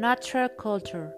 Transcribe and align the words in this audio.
Natural 0.00 0.50
Culture, 0.56 1.12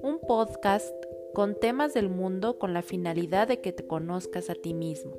un 0.00 0.20
podcast 0.20 0.94
con 1.34 1.58
temas 1.58 1.92
del 1.92 2.08
mundo 2.08 2.56
con 2.56 2.72
la 2.72 2.82
finalidad 2.82 3.48
de 3.48 3.60
que 3.60 3.72
te 3.72 3.84
conozcas 3.84 4.48
a 4.48 4.54
ti 4.54 4.74
mismo. 4.74 5.16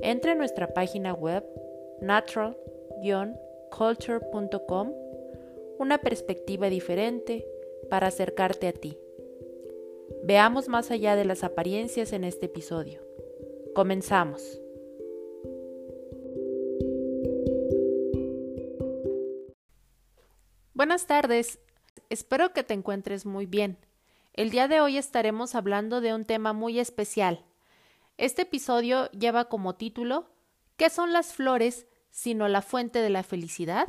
Entra 0.00 0.30
en 0.30 0.38
nuestra 0.38 0.72
página 0.72 1.12
web 1.12 1.44
natural-culture.com, 2.00 4.92
una 5.80 5.98
perspectiva 5.98 6.70
diferente 6.70 7.44
para 7.90 8.06
acercarte 8.06 8.68
a 8.68 8.72
ti. 8.72 8.96
Veamos 10.22 10.68
más 10.68 10.92
allá 10.92 11.16
de 11.16 11.24
las 11.24 11.42
apariencias 11.42 12.12
en 12.12 12.22
este 12.22 12.46
episodio. 12.46 13.00
Comenzamos. 13.74 14.60
Buenas 20.84 21.06
tardes, 21.06 21.60
espero 22.10 22.52
que 22.52 22.62
te 22.62 22.74
encuentres 22.74 23.24
muy 23.24 23.46
bien. 23.46 23.78
El 24.34 24.50
día 24.50 24.68
de 24.68 24.82
hoy 24.82 24.98
estaremos 24.98 25.54
hablando 25.54 26.02
de 26.02 26.12
un 26.12 26.26
tema 26.26 26.52
muy 26.52 26.78
especial. 26.78 27.42
Este 28.18 28.42
episodio 28.42 29.10
lleva 29.12 29.46
como 29.46 29.76
título 29.76 30.28
¿Qué 30.76 30.90
son 30.90 31.14
las 31.14 31.32
flores 31.32 31.86
sino 32.10 32.48
la 32.48 32.60
fuente 32.60 32.98
de 32.98 33.08
la 33.08 33.22
felicidad? 33.22 33.86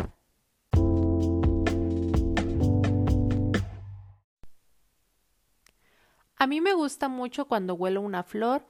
A 6.38 6.48
mí 6.48 6.62
me 6.62 6.72
gusta 6.72 7.10
mucho 7.10 7.50
cuando 7.50 7.74
huelo 7.74 8.00
una 8.00 8.24
flor 8.24 8.66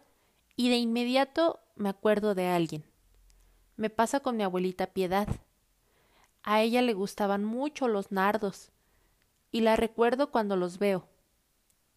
y 0.55 0.70
de 0.70 0.77
inmediato 0.77 1.59
me 1.76 1.89
acuerdo 1.89 2.34
de 2.34 2.48
alguien. 2.48 2.85
Me 3.76 3.91
pasa 3.91 4.20
con 4.21 4.35
mi 4.35 4.41
abuelita 4.41 4.87
Piedad. 4.87 5.27
A 6.48 6.62
ella 6.62 6.84
le 6.84 6.94
gustaban 6.94 7.44
mucho 7.44 7.88
los 7.88 8.12
nardos 8.12 8.72
y 9.52 9.62
la 9.62 9.76
recuerdo 9.76 10.29
cuando 10.29 10.55
los 10.55 10.77
veo, 10.77 11.07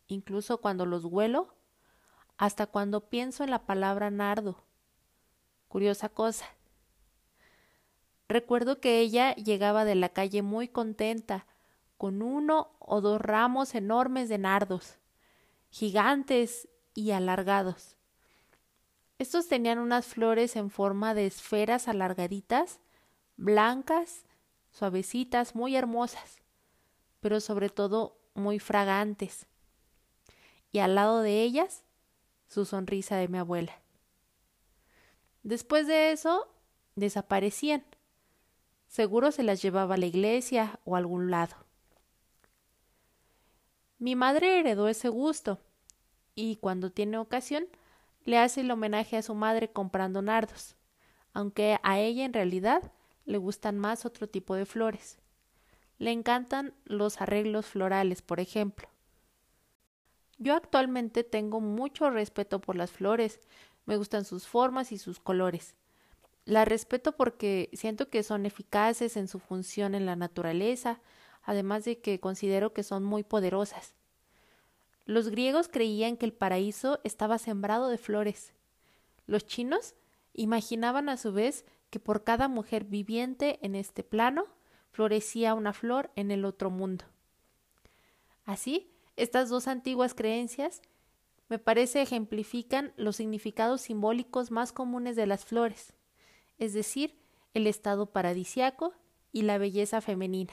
incluso 0.07 0.63
cuando 0.63 0.87
los 0.87 1.05
huelo, 1.05 1.55
hasta 2.39 2.67
cuando 2.67 3.11
pienso 3.11 3.45
en 3.45 3.51
la 3.51 3.67
palabra 3.67 4.11
nardo. 4.11 4.65
Curiosa 5.69 6.09
cosa. 6.09 6.47
Recuerdo 8.27 8.81
que 8.81 9.01
ella 9.01 9.35
llegaba 9.35 9.85
de 9.85 9.97
la 9.97 10.09
calle 10.09 10.41
muy 10.41 10.67
contenta, 10.67 11.47
con 11.99 12.23
uno 12.23 12.71
o 12.79 13.03
dos 13.03 13.21
ramos 13.21 13.75
enormes 13.75 14.31
de 14.31 14.39
nardos, 14.39 14.97
gigantes 15.69 16.71
y 16.95 17.11
alargados. 17.11 17.99
Estos 19.19 19.47
tenían 19.47 19.79
unas 19.79 20.07
flores 20.07 20.57
en 20.57 20.71
forma 20.71 21.13
de 21.13 21.27
esferas 21.27 21.87
alargaditas, 21.87 22.81
blancas 23.37 24.25
suavecitas, 24.79 25.57
muy 25.57 25.75
hermosas, 25.75 26.41
pero 27.21 27.41
sobre 27.41 27.69
todo 27.69 28.17
muy 28.35 28.61
fragantes. 28.61 29.47
Y 30.71 30.79
al 30.79 30.95
lado 30.95 31.21
de 31.21 31.43
ellas, 31.43 31.83
su 32.47 32.65
sonrisa 32.65 33.17
de 33.17 33.29
mi 33.29 33.39
abuela. 33.39 33.81
Después 35.43 35.87
de 35.87 36.13
eso, 36.13 36.47
desaparecían. 36.95 37.85
Seguro 38.87 39.33
se 39.33 39.43
las 39.43 39.61
llevaba 39.61 39.97
a 39.97 39.99
la 39.99 40.07
iglesia 40.07 40.79
o 40.85 40.95
a 40.95 40.99
algún 40.99 41.31
lado. 41.31 41.57
Mi 43.99 44.15
madre 44.15 44.61
heredó 44.61 44.89
ese 44.89 45.09
gusto 45.09 45.59
y 46.37 46.57
cuando 46.57 46.93
tiene 46.93 47.19
ocasión 47.19 47.67
le 48.25 48.39
hace 48.39 48.61
el 48.61 48.71
homenaje 48.71 49.17
a 49.17 49.23
su 49.23 49.35
madre 49.35 49.73
comprando 49.73 50.23
nardos, 50.23 50.77
aunque 51.33 51.79
a 51.83 51.99
ella 51.99 52.25
en 52.25 52.33
realidad 52.33 52.93
le 53.29 53.37
gustan 53.37 53.79
más 53.79 54.07
otro 54.07 54.27
tipo 54.27 54.55
de 54.55 54.65
flores. 54.65 55.19
Le 55.99 56.13
encantan 56.13 56.73
los 56.87 57.21
arreglos 57.21 57.67
florales, 57.67 58.23
por 58.23 58.41
ejemplo. 58.41 58.89
Yo 60.39 60.55
actualmente 60.55 61.25
tengo 61.25 61.61
mucho 61.61 62.09
respeto 62.09 62.61
por 62.61 62.75
las 62.75 62.91
flores, 62.91 63.41
me 63.85 63.97
gustan 63.97 64.25
sus 64.25 64.47
formas 64.47 64.93
y 64.93 64.99
sus 64.99 65.21
colores. 65.21 65.75
Las 66.47 66.67
respeto 66.67 67.13
porque 67.17 67.69
siento 67.75 68.09
que 68.09 68.23
son 68.23 68.47
eficaces 68.47 69.19
en 69.19 69.29
su 69.29 69.41
función 69.41 69.95
en 69.95 70.07
la 70.07 70.17
naturaleza, 70.17 71.01
además 71.43 71.85
de 71.85 72.01
que 72.01 72.21
considero 72.21 72.73
que 72.73 72.83
son 72.83 73.05
muy 73.05 73.25
poderosas. 73.25 73.95
Los 75.05 75.29
griegos 75.29 75.69
creían 75.69 76.17
que 76.17 76.25
el 76.25 76.33
paraíso 76.33 77.01
estaba 77.05 77.37
sembrado 77.37 77.89
de 77.89 77.99
flores. 77.99 78.55
Los 79.27 79.45
chinos 79.45 79.95
imaginaban 80.33 81.11
a 81.11 81.19
su 81.19 81.33
vez 81.33 81.67
que 81.91 82.01
por 82.01 82.25
cada 82.25 82.49
mujer 82.49 82.85
viviente 82.85 83.59
en 83.63 83.75
este 83.75 84.03
plano 84.03 84.47
florecía 84.91 85.55
una 85.55 85.73
flor 85.73 86.11
en 86.17 86.31
el 86.31 86.45
otro 86.45 86.71
mundo. 86.71 87.05
Así, 88.45 88.91
estas 89.17 89.49
dos 89.49 89.69
antiguas 89.69 90.15
creencias 90.15 90.81
me 91.49 91.59
parece 91.59 92.03
ejemplifican 92.03 92.93
los 92.97 93.17
significados 93.17 93.83
simbólicos 93.83 94.51
más 94.51 94.73
comunes 94.73 95.17
de 95.17 95.27
las 95.27 95.45
flores, 95.45 95.95
es 96.59 96.75
decir, 96.75 97.19
el 97.55 97.67
estado 97.67 98.07
paradisiaco 98.07 98.93
y 99.33 99.43
la 99.43 99.59
belleza 99.59 100.01
femenina. 100.01 100.53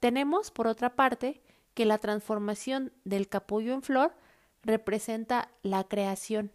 Tenemos, 0.00 0.50
por 0.50 0.66
otra 0.66 0.94
parte, 0.94 1.42
que 1.74 1.84
la 1.84 1.98
transformación 1.98 2.92
del 3.04 3.28
capullo 3.28 3.72
en 3.72 3.82
flor 3.82 4.14
representa 4.62 5.50
la 5.62 5.84
creación, 5.84 6.52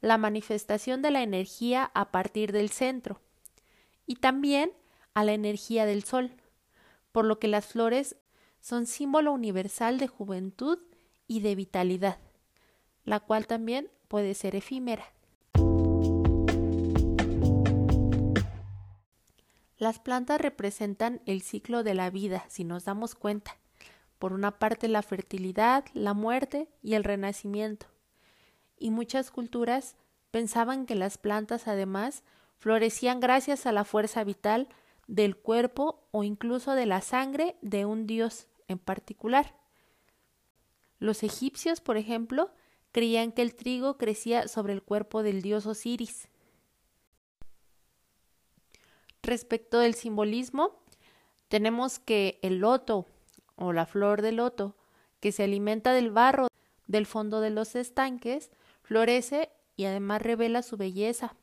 la 0.00 0.18
manifestación 0.18 1.02
de 1.02 1.10
la 1.10 1.22
energía 1.22 1.90
a 1.94 2.10
partir 2.10 2.52
del 2.52 2.70
centro 2.70 3.20
y 4.06 4.16
también 4.16 4.72
a 5.14 5.24
la 5.24 5.32
energía 5.32 5.86
del 5.86 6.04
sol, 6.04 6.32
por 7.12 7.24
lo 7.24 7.38
que 7.38 7.48
las 7.48 7.66
flores 7.66 8.16
son 8.60 8.86
símbolo 8.86 9.32
universal 9.32 9.98
de 9.98 10.08
juventud 10.08 10.78
y 11.26 11.40
de 11.40 11.54
vitalidad, 11.54 12.18
la 13.04 13.20
cual 13.20 13.46
también 13.46 13.90
puede 14.08 14.34
ser 14.34 14.54
efímera. 14.54 15.12
Las 19.78 19.98
plantas 19.98 20.40
representan 20.40 21.20
el 21.26 21.42
ciclo 21.42 21.82
de 21.82 21.94
la 21.94 22.10
vida, 22.10 22.46
si 22.48 22.64
nos 22.64 22.84
damos 22.84 23.14
cuenta. 23.14 23.56
Por 24.18 24.32
una 24.32 24.58
parte 24.58 24.88
la 24.88 25.02
fertilidad, 25.02 25.84
la 25.92 26.14
muerte 26.14 26.68
y 26.82 26.94
el 26.94 27.04
renacimiento 27.04 27.86
y 28.78 28.90
muchas 28.90 29.30
culturas 29.30 29.96
pensaban 30.30 30.86
que 30.86 30.94
las 30.94 31.18
plantas 31.18 31.68
además 31.68 32.22
florecían 32.58 33.20
gracias 33.20 33.66
a 33.66 33.72
la 33.72 33.84
fuerza 33.84 34.24
vital 34.24 34.68
del 35.06 35.36
cuerpo 35.36 36.06
o 36.10 36.24
incluso 36.24 36.72
de 36.72 36.86
la 36.86 37.00
sangre 37.00 37.56
de 37.62 37.84
un 37.84 38.06
dios 38.06 38.48
en 38.68 38.78
particular. 38.78 39.54
Los 40.98 41.22
egipcios, 41.22 41.80
por 41.80 41.96
ejemplo, 41.96 42.50
creían 42.92 43.32
que 43.32 43.42
el 43.42 43.54
trigo 43.54 43.98
crecía 43.98 44.48
sobre 44.48 44.72
el 44.72 44.82
cuerpo 44.82 45.22
del 45.22 45.42
dios 45.42 45.66
Osiris. 45.66 46.28
Respecto 49.22 49.78
del 49.78 49.94
simbolismo, 49.94 50.78
tenemos 51.48 51.98
que 51.98 52.38
el 52.42 52.58
loto 52.58 53.06
o 53.56 53.72
la 53.72 53.86
flor 53.86 54.22
de 54.22 54.32
loto, 54.32 54.76
que 55.20 55.32
se 55.32 55.44
alimenta 55.44 55.92
del 55.92 56.10
barro 56.10 56.48
del 56.86 57.06
fondo 57.06 57.40
de 57.40 57.50
los 57.50 57.74
estanques, 57.74 58.50
florece 58.86 59.50
y 59.74 59.84
además 59.86 60.22
revela 60.22 60.62
su 60.62 60.76
belleza, 60.76 61.34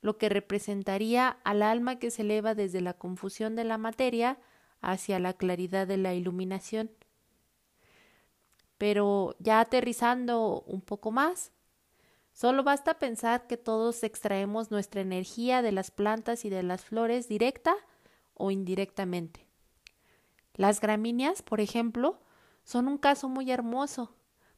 lo 0.00 0.16
que 0.16 0.28
representaría 0.28 1.38
al 1.42 1.62
alma 1.62 1.98
que 1.98 2.12
se 2.12 2.22
eleva 2.22 2.54
desde 2.54 2.80
la 2.80 2.94
confusión 2.94 3.56
de 3.56 3.64
la 3.64 3.78
materia 3.78 4.38
hacia 4.80 5.18
la 5.18 5.32
claridad 5.32 5.88
de 5.88 5.96
la 5.96 6.14
iluminación. 6.14 6.92
Pero 8.78 9.34
ya 9.40 9.58
aterrizando 9.58 10.62
un 10.66 10.82
poco 10.82 11.10
más, 11.10 11.50
solo 12.32 12.62
basta 12.62 13.00
pensar 13.00 13.48
que 13.48 13.56
todos 13.56 14.04
extraemos 14.04 14.70
nuestra 14.70 15.00
energía 15.00 15.62
de 15.62 15.72
las 15.72 15.90
plantas 15.90 16.44
y 16.44 16.48
de 16.48 16.62
las 16.62 16.84
flores 16.84 17.28
directa 17.28 17.74
o 18.34 18.52
indirectamente. 18.52 19.48
Las 20.54 20.80
gramíneas, 20.80 21.42
por 21.42 21.60
ejemplo, 21.60 22.20
son 22.62 22.86
un 22.86 22.98
caso 22.98 23.28
muy 23.28 23.50
hermoso, 23.50 24.14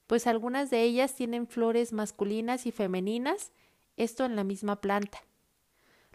pues 0.06 0.26
algunas 0.26 0.70
de 0.70 0.82
ellas 0.82 1.14
tienen 1.14 1.46
flores 1.46 1.92
masculinas 1.92 2.66
y 2.66 2.72
femeninas, 2.72 3.52
esto 3.96 4.24
en 4.24 4.36
la 4.36 4.44
misma 4.44 4.80
planta. 4.80 5.22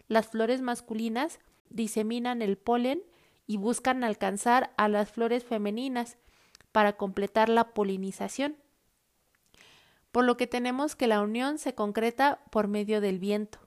Las 0.08 0.28
flores 0.28 0.60
masculinas 0.60 1.38
diseminan 1.70 2.42
el 2.42 2.56
polen 2.56 3.02
y 3.46 3.56
buscan 3.56 4.04
alcanzar 4.04 4.72
a 4.76 4.88
las 4.88 5.10
flores 5.10 5.44
femeninas 5.44 6.16
para 6.72 6.96
completar 6.96 7.48
la 7.48 7.74
polinización. 7.74 8.56
Por 10.12 10.24
lo 10.24 10.36
que 10.36 10.46
tenemos 10.46 10.96
que 10.96 11.06
la 11.06 11.20
unión 11.20 11.58
se 11.58 11.74
concreta 11.74 12.40
por 12.50 12.68
medio 12.68 13.00
del 13.00 13.18
viento. 13.18 13.58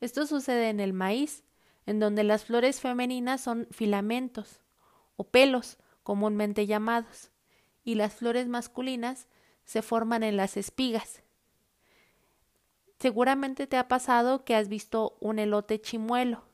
Esto 0.00 0.26
sucede 0.26 0.68
en 0.68 0.80
el 0.80 0.92
maíz, 0.92 1.42
en 1.86 2.00
donde 2.00 2.22
las 2.22 2.44
flores 2.44 2.80
femeninas 2.80 3.40
son 3.40 3.66
filamentos 3.70 4.60
o 5.16 5.24
pelos, 5.24 5.78
comúnmente 6.02 6.66
llamados, 6.66 7.30
y 7.88 7.94
las 7.94 8.16
flores 8.16 8.48
masculinas 8.48 9.28
se 9.64 9.80
forman 9.80 10.22
en 10.22 10.36
las 10.36 10.58
espigas. 10.58 11.22
Seguramente 12.98 13.66
te 13.66 13.78
ha 13.78 13.88
pasado 13.88 14.44
que 14.44 14.54
has 14.54 14.68
visto 14.68 15.16
un 15.20 15.38
elote 15.38 15.80
chimuelo. 15.80 16.44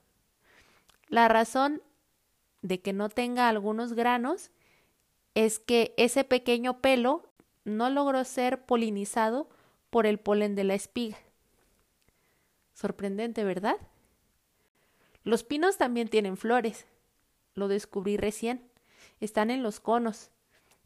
La 1.09 1.27
razón 1.27 1.83
de 2.63 2.81
que 2.81 2.93
no 2.93 3.09
tenga 3.09 3.49
algunos 3.49 3.95
granos 3.95 4.53
es 5.35 5.59
que 5.59 5.93
ese 5.97 6.23
pequeño 6.23 6.81
pelo 6.81 7.29
no 7.65 7.91
logró 7.91 8.23
ser 8.23 8.65
polinizado 8.65 9.49
por 9.91 10.07
el 10.07 10.21
polen 10.21 10.55
de 10.55 10.63
la 10.63 10.75
espiga. 10.75 11.19
Sorprendente, 12.75 13.43
¿verdad? 13.43 13.79
Los 15.25 15.43
pinos 15.43 15.79
también 15.79 16.07
tienen 16.07 16.37
flores. 16.37 16.87
Lo 17.55 17.67
descubrí 17.67 18.19
recién. 18.19 18.71
Están 19.19 19.51
en 19.51 19.65
los 19.65 19.81
conos. 19.81 20.31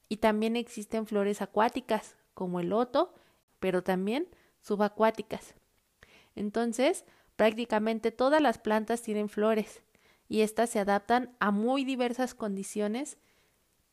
Y 0.08 0.18
también 0.18 0.56
existen 0.56 1.06
flores 1.06 1.42
acuáticas, 1.42 2.16
como 2.34 2.60
el 2.60 2.70
loto, 2.70 3.14
pero 3.60 3.82
también 3.82 4.28
subacuáticas. 4.60 5.54
Entonces, 6.34 7.04
prácticamente 7.36 8.10
todas 8.10 8.40
las 8.40 8.58
plantas 8.58 9.02
tienen 9.02 9.28
flores 9.28 9.82
y 10.28 10.42
estas 10.42 10.70
se 10.70 10.78
adaptan 10.78 11.34
a 11.40 11.50
muy 11.50 11.84
diversas 11.84 12.34
condiciones, 12.34 13.18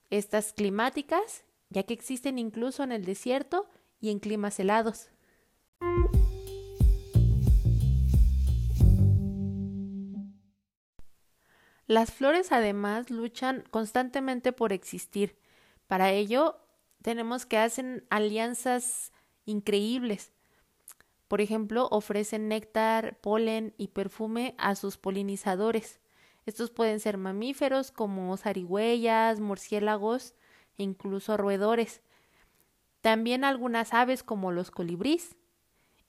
estas 0.09 0.53
climáticas, 0.53 1.45
ya 1.69 1.83
que 1.83 1.93
existen 1.93 2.37
incluso 2.37 2.83
en 2.83 2.91
el 2.91 3.05
desierto 3.05 3.69
y 3.99 4.09
en 4.11 4.19
climas 4.19 4.59
helados. 4.59 5.09
Las 11.87 12.11
flores 12.11 12.51
además 12.51 13.11
luchan 13.11 13.63
constantemente 13.69 14.51
por 14.51 14.73
existir. 14.73 15.37
Para 15.87 16.11
ello, 16.11 16.57
tenemos 17.01 17.45
que 17.45 17.57
hacen 17.57 18.05
alianzas 18.09 19.11
increíbles. 19.45 20.33
Por 21.27 21.41
ejemplo, 21.41 21.87
ofrecen 21.91 22.47
néctar, 22.47 23.19
polen 23.19 23.73
y 23.77 23.89
perfume 23.89 24.55
a 24.57 24.75
sus 24.75 24.97
polinizadores. 24.97 25.99
Estos 26.45 26.69
pueden 26.69 26.99
ser 26.99 27.17
mamíferos 27.17 27.91
como 27.91 28.35
zarigüeyas, 28.37 29.39
murciélagos 29.39 30.33
e 30.77 30.83
incluso 30.83 31.37
roedores. 31.37 32.01
También 33.01 33.43
algunas 33.43 33.93
aves 33.93 34.23
como 34.23 34.51
los 34.51 34.71
colibríes 34.71 35.35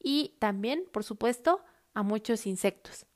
y 0.02 0.36
también, 0.38 0.84
por 0.92 1.04
supuesto, 1.04 1.64
a 1.94 2.02
muchos 2.02 2.46
insectos. 2.46 3.06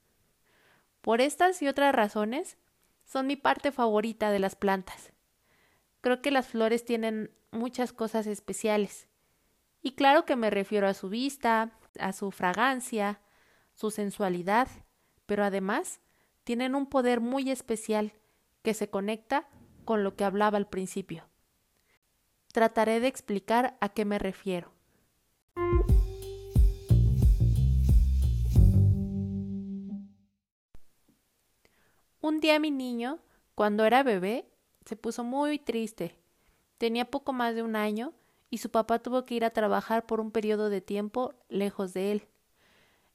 Por 1.00 1.20
estas 1.20 1.62
y 1.62 1.68
otras 1.68 1.94
razones, 1.94 2.58
son 3.04 3.26
mi 3.26 3.36
parte 3.36 3.72
favorita 3.72 4.30
de 4.30 4.38
las 4.38 4.54
plantas. 4.54 5.12
Creo 6.00 6.22
que 6.22 6.30
las 6.30 6.48
flores 6.48 6.84
tienen 6.84 7.30
muchas 7.50 7.92
cosas 7.92 8.26
especiales. 8.26 9.08
Y 9.82 9.92
claro 9.92 10.24
que 10.24 10.36
me 10.36 10.50
refiero 10.50 10.86
a 10.86 10.94
su 10.94 11.08
vista, 11.08 11.78
a 11.98 12.12
su 12.12 12.30
fragancia, 12.30 13.20
su 13.74 13.90
sensualidad, 13.90 14.68
pero 15.26 15.44
además 15.44 16.00
tienen 16.44 16.74
un 16.74 16.86
poder 16.86 17.20
muy 17.20 17.50
especial 17.50 18.12
que 18.62 18.74
se 18.74 18.90
conecta 18.90 19.48
con 19.84 20.04
lo 20.04 20.16
que 20.16 20.24
hablaba 20.24 20.58
al 20.58 20.68
principio. 20.68 21.28
Trataré 22.52 23.00
de 23.00 23.06
explicar 23.06 23.76
a 23.80 23.90
qué 23.90 24.04
me 24.04 24.18
refiero. 24.18 24.72
Un 32.22 32.40
día 32.40 32.58
mi 32.58 32.70
niño, 32.70 33.18
cuando 33.54 33.84
era 33.84 34.02
bebé, 34.02 34.49
se 34.90 34.96
puso 34.96 35.22
muy 35.22 35.60
triste. 35.60 36.16
Tenía 36.76 37.04
poco 37.04 37.32
más 37.32 37.54
de 37.54 37.62
un 37.62 37.76
año 37.76 38.12
y 38.50 38.58
su 38.58 38.72
papá 38.72 38.98
tuvo 38.98 39.24
que 39.24 39.36
ir 39.36 39.44
a 39.44 39.50
trabajar 39.50 40.04
por 40.04 40.18
un 40.18 40.32
periodo 40.32 40.68
de 40.68 40.80
tiempo 40.80 41.32
lejos 41.48 41.94
de 41.94 42.10
él. 42.10 42.28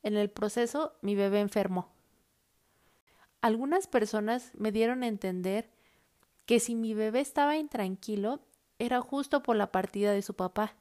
En 0.01 0.15
el 0.15 0.29
proceso, 0.29 0.93
mi 1.01 1.15
bebé 1.15 1.41
enfermó. 1.41 1.89
Algunas 3.41 3.87
personas 3.87 4.51
me 4.53 4.71
dieron 4.71 5.03
a 5.03 5.07
entender 5.07 5.69
que 6.45 6.61
si 6.61 6.75
mi 6.75 6.93
bebé 6.93 7.19
estaba 7.19 7.57
intranquilo 7.57 8.39
era 8.79 9.01
justo 9.01 9.43
por 9.43 9.57
la 9.57 9.73
partida 9.73 10.13
de 10.13 10.21
su 10.21 10.33
papá, 10.33 10.75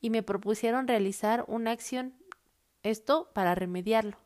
y 0.00 0.10
me 0.10 0.22
propusieron 0.22 0.86
realizar 0.86 1.44
una 1.48 1.72
acción, 1.72 2.14
esto 2.84 3.32
para 3.34 3.56
remediarlo. 3.56 4.16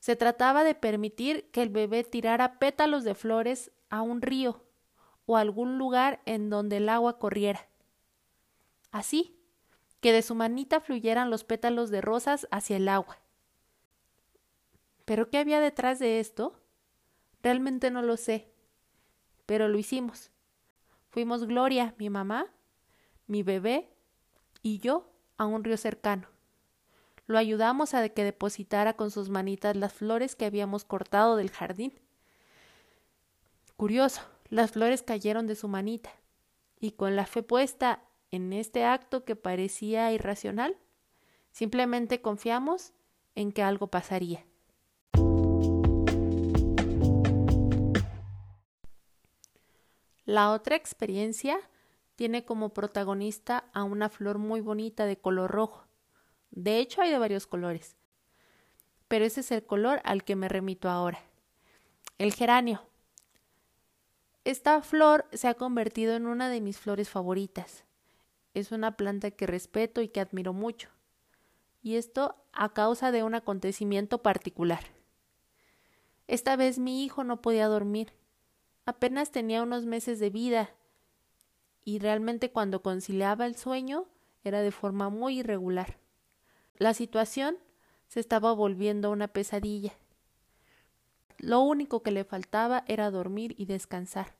Se 0.00 0.16
trataba 0.16 0.64
de 0.64 0.74
permitir 0.74 1.48
que 1.52 1.62
el 1.62 1.68
bebé 1.68 2.02
tirara 2.02 2.58
pétalos 2.58 3.04
de 3.04 3.14
flores 3.14 3.70
a 3.96 4.02
un 4.02 4.22
río 4.22 4.62
o 5.26 5.36
algún 5.36 5.78
lugar 5.78 6.20
en 6.24 6.50
donde 6.50 6.76
el 6.78 6.88
agua 6.88 7.18
corriera. 7.18 7.68
Así, 8.92 9.36
que 10.00 10.12
de 10.12 10.22
su 10.22 10.34
manita 10.34 10.80
fluyeran 10.80 11.30
los 11.30 11.44
pétalos 11.44 11.90
de 11.90 12.00
rosas 12.00 12.46
hacia 12.50 12.76
el 12.76 12.88
agua. 12.88 13.18
¿Pero 15.04 15.30
qué 15.30 15.38
había 15.38 15.60
detrás 15.60 15.98
de 15.98 16.20
esto? 16.20 16.60
Realmente 17.42 17.90
no 17.90 18.02
lo 18.02 18.16
sé. 18.16 18.52
Pero 19.46 19.68
lo 19.68 19.78
hicimos. 19.78 20.30
Fuimos 21.10 21.46
Gloria, 21.46 21.94
mi 21.98 22.10
mamá, 22.10 22.46
mi 23.26 23.42
bebé 23.42 23.88
y 24.62 24.78
yo 24.78 25.10
a 25.38 25.46
un 25.46 25.64
río 25.64 25.76
cercano. 25.76 26.28
Lo 27.26 27.38
ayudamos 27.38 27.94
a 27.94 28.08
que 28.08 28.24
depositara 28.24 28.94
con 28.94 29.10
sus 29.10 29.30
manitas 29.30 29.76
las 29.76 29.92
flores 29.92 30.36
que 30.36 30.44
habíamos 30.44 30.84
cortado 30.84 31.36
del 31.36 31.50
jardín. 31.50 31.98
Curioso, 33.76 34.22
las 34.48 34.72
flores 34.72 35.02
cayeron 35.02 35.46
de 35.46 35.54
su 35.54 35.68
manita, 35.68 36.10
y 36.80 36.92
con 36.92 37.14
la 37.14 37.26
fe 37.26 37.42
puesta 37.42 38.02
en 38.30 38.54
este 38.54 38.84
acto 38.84 39.26
que 39.26 39.36
parecía 39.36 40.10
irracional, 40.12 40.78
simplemente 41.52 42.22
confiamos 42.22 42.94
en 43.34 43.52
que 43.52 43.62
algo 43.62 43.88
pasaría. 43.88 44.46
La 50.24 50.52
otra 50.52 50.74
experiencia 50.74 51.58
tiene 52.14 52.46
como 52.46 52.70
protagonista 52.70 53.68
a 53.74 53.84
una 53.84 54.08
flor 54.08 54.38
muy 54.38 54.62
bonita 54.62 55.04
de 55.04 55.18
color 55.18 55.50
rojo. 55.50 55.86
De 56.50 56.78
hecho, 56.78 57.02
hay 57.02 57.10
de 57.10 57.18
varios 57.18 57.46
colores. 57.46 57.94
Pero 59.06 59.26
ese 59.26 59.40
es 59.40 59.52
el 59.52 59.66
color 59.66 60.00
al 60.02 60.24
que 60.24 60.34
me 60.34 60.48
remito 60.48 60.88
ahora. 60.88 61.20
El 62.16 62.32
geranio. 62.32 62.82
Esta 64.46 64.80
flor 64.80 65.26
se 65.32 65.48
ha 65.48 65.54
convertido 65.54 66.14
en 66.14 66.24
una 66.24 66.48
de 66.48 66.60
mis 66.60 66.78
flores 66.78 67.10
favoritas. 67.10 67.82
Es 68.54 68.70
una 68.70 68.96
planta 68.96 69.32
que 69.32 69.44
respeto 69.44 70.02
y 70.02 70.08
que 70.08 70.20
admiro 70.20 70.52
mucho. 70.52 70.88
Y 71.82 71.96
esto 71.96 72.36
a 72.52 72.72
causa 72.72 73.10
de 73.10 73.24
un 73.24 73.34
acontecimiento 73.34 74.22
particular. 74.22 74.84
Esta 76.28 76.54
vez 76.54 76.78
mi 76.78 77.04
hijo 77.04 77.24
no 77.24 77.42
podía 77.42 77.66
dormir. 77.66 78.12
Apenas 78.84 79.32
tenía 79.32 79.64
unos 79.64 79.84
meses 79.84 80.20
de 80.20 80.30
vida 80.30 80.70
y 81.84 81.98
realmente 81.98 82.52
cuando 82.52 82.82
conciliaba 82.82 83.46
el 83.46 83.56
sueño 83.56 84.06
era 84.44 84.60
de 84.60 84.70
forma 84.70 85.10
muy 85.10 85.40
irregular. 85.40 85.98
La 86.76 86.94
situación 86.94 87.58
se 88.06 88.20
estaba 88.20 88.52
volviendo 88.52 89.10
una 89.10 89.26
pesadilla. 89.26 89.98
Lo 91.38 91.60
único 91.60 92.02
que 92.02 92.10
le 92.10 92.24
faltaba 92.24 92.84
era 92.86 93.10
dormir 93.10 93.54
y 93.58 93.66
descansar, 93.66 94.35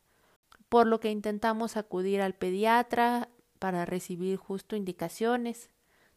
por 0.76 0.87
lo 0.87 1.00
que 1.00 1.11
intentamos 1.11 1.78
acudir 1.78 2.21
al 2.21 2.35
pediatra 2.35 3.30
para 3.59 3.87
recibir 3.87 4.37
justo 4.37 4.76
indicaciones, 4.76 5.71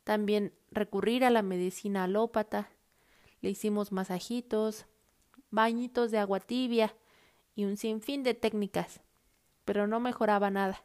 también 0.03 0.53
recurrir 0.69 1.23
a 1.23 1.29
la 1.29 1.41
medicina 1.41 2.03
alópata, 2.03 2.69
le 3.39 3.51
hicimos 3.51 3.93
masajitos, 3.93 4.85
bañitos 5.49 6.11
de 6.11 6.17
agua 6.17 6.41
tibia 6.41 6.93
y 7.55 7.63
un 7.63 7.77
sinfín 7.77 8.21
de 8.21 8.33
técnicas, 8.33 8.99
pero 9.63 9.87
no 9.87 10.01
mejoraba 10.01 10.51
nada. 10.51 10.83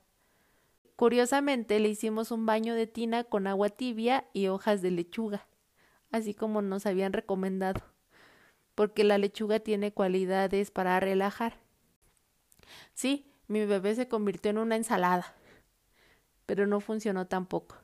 Curiosamente 0.95 1.81
le 1.81 1.89
hicimos 1.89 2.31
un 2.31 2.47
baño 2.47 2.77
de 2.77 2.87
tina 2.87 3.25
con 3.25 3.49
agua 3.49 3.71
tibia 3.71 4.29
y 4.33 4.47
hojas 4.47 4.83
de 4.83 4.93
lechuga, 4.93 5.49
así 6.13 6.33
como 6.33 6.63
nos 6.63 6.87
habían 6.87 7.13
recomendado, 7.13 7.83
porque 8.77 9.03
la 9.03 9.19
lechuga 9.19 9.59
tiene 9.59 9.93
cualidades 9.93 10.71
para 10.71 11.01
relajar. 11.01 11.59
Sí, 12.95 13.34
mi 13.49 13.65
bebé 13.67 13.95
se 13.95 14.09
convirtió 14.09 14.51
en 14.51 14.59
una 14.59 14.77
ensalada, 14.77 15.35
pero 16.47 16.67
no 16.67 16.81
funcionó 16.81 17.27
tampoco. 17.27 17.77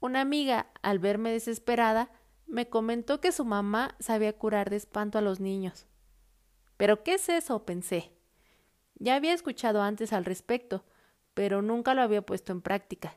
Una 0.00 0.20
amiga, 0.20 0.70
al 0.82 0.98
verme 0.98 1.30
desesperada, 1.30 2.10
me 2.46 2.68
comentó 2.68 3.20
que 3.20 3.32
su 3.32 3.44
mamá 3.44 3.96
sabía 4.00 4.36
curar 4.36 4.70
de 4.70 4.76
espanto 4.76 5.18
a 5.18 5.22
los 5.22 5.40
niños. 5.40 5.86
¿Pero 6.76 7.02
qué 7.02 7.14
es 7.14 7.28
eso? 7.28 7.64
pensé. 7.64 8.12
Ya 8.94 9.14
había 9.14 9.34
escuchado 9.34 9.82
antes 9.82 10.12
al 10.12 10.24
respecto, 10.24 10.84
pero 11.34 11.62
nunca 11.62 11.94
lo 11.94 12.02
había 12.02 12.22
puesto 12.22 12.52
en 12.52 12.60
práctica. 12.60 13.16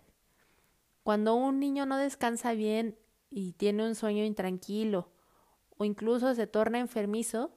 Cuando 1.03 1.35
un 1.35 1.59
niño 1.59 1.85
no 1.85 1.97
descansa 1.97 2.53
bien 2.53 2.97
y 3.29 3.53
tiene 3.53 3.85
un 3.85 3.95
sueño 3.95 4.23
intranquilo 4.23 5.11
o 5.77 5.85
incluso 5.85 6.33
se 6.35 6.47
torna 6.47 6.79
enfermizo, 6.79 7.51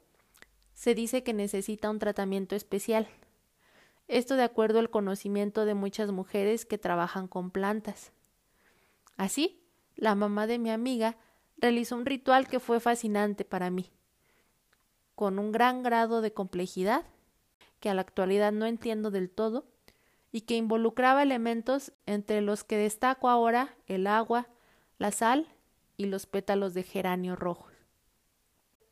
se 0.75 0.95
dice 0.95 1.23
que 1.23 1.33
necesita 1.33 1.91
un 1.91 1.99
tratamiento 1.99 2.57
especial. 2.57 3.07
Esto 4.09 4.37
de 4.37 4.45
acuerdo 4.45 4.79
al 4.79 4.91
conocimiento 4.91 5.65
de 5.65 5.75
muchas 5.75 6.13
mujeres 6.13 6.65
que 6.65 6.79
trabajan 6.79 7.27
con 7.29 7.51
plantas. 7.51 8.13
Así, 9.17 9.63
la 9.97 10.15
mamá 10.15 10.47
de 10.47 10.59
mi 10.59 10.71
amiga 10.71 11.17
realizó 11.57 11.97
un 11.97 12.07
ritual 12.07 12.49
que 12.49 12.61
fue 12.61 12.81
fascinante 12.81 13.45
para 13.45 13.71
mí. 13.71 13.91
con 15.17 15.39
un 15.39 15.51
gran 15.51 15.83
grado 15.83 16.21
de 16.21 16.33
complejidad, 16.33 17.05
que 17.81 17.89
a 17.89 17.95
la 17.95 18.03
actualidad 18.03 18.53
no 18.53 18.67
entiendo 18.67 19.11
del 19.11 19.31
todo, 19.31 19.67
y 20.31 20.43
que 20.43 20.57
involucraba 20.57 21.23
elementos 21.23 21.93
entre 22.05 22.43
los 22.43 22.63
que 22.63 22.77
destaco 22.77 23.31
ahora 23.31 23.75
el 23.87 24.07
agua, 24.07 24.49
la 24.99 25.11
sal 25.11 25.49
y 25.97 26.07
los 26.07 26.27
pétalos 26.27 26.75
de 26.75 26.83
geranio 26.83 27.35
rojo. 27.35 27.69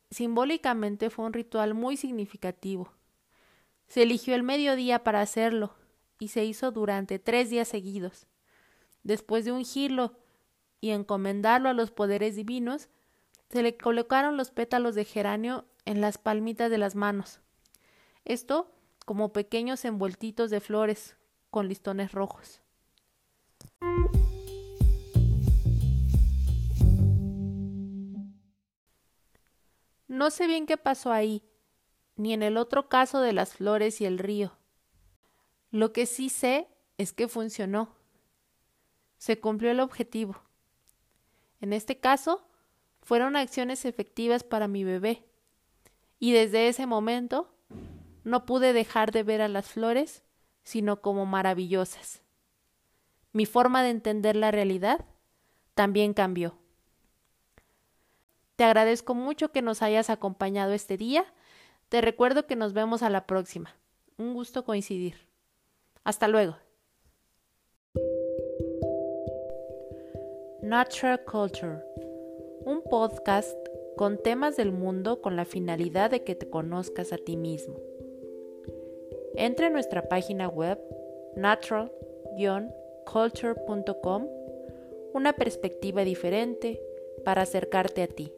Simbólicamente 0.09 1.11
fue 1.11 1.25
un 1.25 1.33
ritual 1.33 1.75
muy 1.75 1.95
significativo. 1.95 2.91
Se 3.87 4.03
eligió 4.03 4.35
el 4.35 4.43
mediodía 4.43 5.03
para 5.03 5.21
hacerlo 5.21 5.75
y 6.19 6.29
se 6.29 6.43
hizo 6.45 6.71
durante 6.71 7.19
tres 7.19 7.49
días 7.49 7.67
seguidos. 7.67 8.27
Después 9.03 9.45
de 9.45 9.51
ungirlo 9.51 10.17
y 10.81 10.91
encomendarlo 10.91 11.69
a 11.69 11.73
los 11.73 11.91
poderes 11.91 12.35
divinos, 12.35 12.89
se 13.49 13.61
le 13.61 13.77
colocaron 13.77 14.37
los 14.37 14.51
pétalos 14.51 14.95
de 14.95 15.05
geranio 15.05 15.65
en 15.85 16.01
las 16.01 16.17
palmitas 16.17 16.71
de 16.71 16.77
las 16.77 16.95
manos. 16.95 17.39
Esto 18.25 18.71
como 19.05 19.31
pequeños 19.31 19.85
envueltitos 19.85 20.49
de 20.49 20.59
flores 20.59 21.15
con 21.51 21.67
listones 21.67 22.11
rojos. 22.11 22.61
No 30.07 30.31
sé 30.31 30.47
bien 30.47 30.65
qué 30.65 30.77
pasó 30.77 31.11
ahí, 31.11 31.43
ni 32.15 32.33
en 32.33 32.43
el 32.43 32.57
otro 32.57 32.89
caso 32.89 33.21
de 33.21 33.33
las 33.33 33.55
flores 33.55 34.01
y 34.01 34.05
el 34.05 34.19
río. 34.19 34.57
Lo 35.71 35.91
que 35.91 36.05
sí 36.05 36.29
sé 36.29 36.67
es 36.97 37.13
que 37.13 37.27
funcionó. 37.27 37.95
Se 39.17 39.39
cumplió 39.39 39.71
el 39.71 39.79
objetivo. 39.79 40.41
En 41.61 41.73
este 41.73 41.99
caso, 41.99 42.47
fueron 43.01 43.35
acciones 43.35 43.85
efectivas 43.85 44.43
para 44.43 44.67
mi 44.67 44.83
bebé. 44.83 45.25
Y 46.19 46.31
desde 46.31 46.67
ese 46.67 46.85
momento 46.85 47.53
no 48.23 48.45
pude 48.45 48.73
dejar 48.73 49.11
de 49.11 49.23
ver 49.23 49.41
a 49.41 49.47
las 49.47 49.67
flores, 49.67 50.23
sino 50.63 51.01
como 51.01 51.25
maravillosas. 51.25 52.21
Mi 53.31 53.45
forma 53.45 53.83
de 53.83 53.89
entender 53.89 54.35
la 54.35 54.51
realidad 54.51 55.05
también 55.73 56.13
cambió. 56.13 56.57
Te 58.55 58.63
agradezco 58.63 59.13
mucho 59.13 59.51
que 59.51 59.61
nos 59.61 59.81
hayas 59.81 60.09
acompañado 60.09 60.73
este 60.73 60.97
día. 60.97 61.25
Te 61.89 62.01
recuerdo 62.01 62.47
que 62.47 62.55
nos 62.55 62.73
vemos 62.73 63.03
a 63.03 63.11
la 63.11 63.27
próxima. 63.27 63.75
Un 64.17 64.33
gusto 64.33 64.65
coincidir. 64.65 65.13
Hasta 66.03 66.27
luego. 66.27 66.55
Natural 70.63 71.23
Culture, 71.25 71.83
un 72.65 72.81
podcast 72.89 73.55
con 73.97 74.17
temas 74.17 74.57
del 74.57 74.71
mundo 74.71 75.21
con 75.21 75.35
la 75.35 75.45
finalidad 75.45 76.09
de 76.09 76.23
que 76.23 76.33
te 76.33 76.49
conozcas 76.49 77.13
a 77.13 77.17
ti 77.17 77.37
mismo. 77.37 77.75
Entra 79.35 79.67
en 79.67 79.73
nuestra 79.73 80.09
página 80.09 80.47
web 80.47 80.79
natural-culture.com, 81.35 84.27
una 85.13 85.33
perspectiva 85.33 86.03
diferente 86.03 86.81
para 87.23 87.43
acercarte 87.43 88.01
a 88.01 88.07
ti. 88.07 88.33